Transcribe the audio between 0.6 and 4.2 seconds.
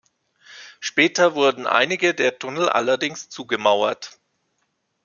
Später wurden einige der Tunnel allerdings zugemauert.